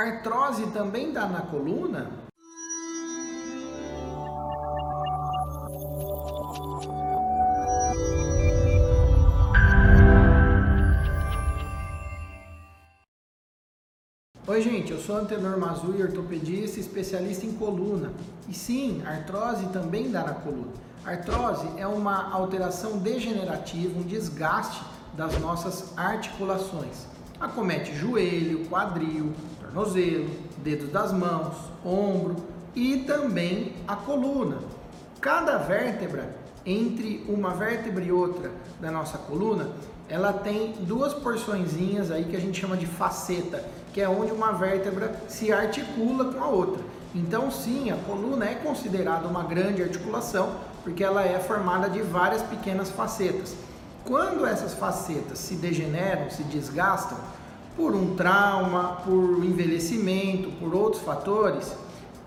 [0.00, 2.10] Artrose também dá na coluna?
[14.46, 18.10] Oi, gente, eu sou Antenor Mazui, ortopedista especialista em coluna.
[18.48, 20.72] E sim, artrose também dá na coluna.
[21.04, 24.82] Artrose é uma alteração degenerativa, um desgaste
[25.12, 27.06] das nossas articulações.
[27.40, 30.28] Acomete joelho, quadril, tornozelo,
[30.58, 32.36] dedos das mãos, ombro
[32.74, 34.58] e também a coluna.
[35.22, 36.36] Cada vértebra,
[36.66, 39.70] entre uma vértebra e outra da nossa coluna,
[40.06, 43.64] ela tem duas porçõezinhas aí que a gente chama de faceta,
[43.94, 46.82] que é onde uma vértebra se articula com a outra.
[47.14, 52.42] Então, sim, a coluna é considerada uma grande articulação, porque ela é formada de várias
[52.42, 53.56] pequenas facetas.
[54.04, 57.18] Quando essas facetas se degeneram, se desgastam,
[57.76, 61.74] por um trauma, por envelhecimento, por outros fatores,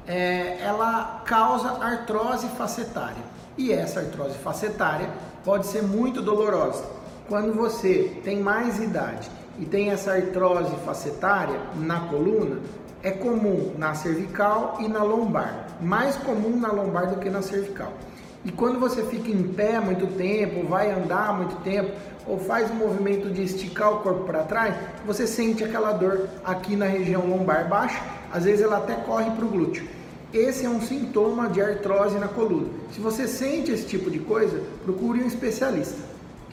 [0.07, 3.23] é, ela causa artrose facetária.
[3.57, 5.09] E essa artrose facetária
[5.43, 6.83] pode ser muito dolorosa.
[7.27, 12.59] Quando você tem mais idade e tem essa artrose facetária na coluna,
[13.01, 15.67] é comum na cervical e na lombar.
[15.81, 17.93] Mais comum na lombar do que na cervical.
[18.45, 21.91] E quando você fica em pé muito tempo, vai andar muito tempo,
[22.27, 26.75] ou faz um movimento de esticar o corpo para trás, você sente aquela dor aqui
[26.75, 29.87] na região lombar baixa, às vezes ela até corre para o glúteo.
[30.33, 32.67] Esse é um sintoma de artrose na coluna.
[32.91, 36.01] Se você sente esse tipo de coisa, procure um especialista.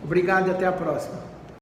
[0.02, 1.18] Obrigado e até a próxima.